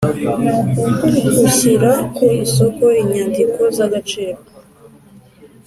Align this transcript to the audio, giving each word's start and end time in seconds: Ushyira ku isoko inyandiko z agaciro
Ushyira 1.45 1.91
ku 2.15 2.23
isoko 2.43 2.83
inyandiko 3.01 3.61
z 3.75 3.77
agaciro 3.85 4.39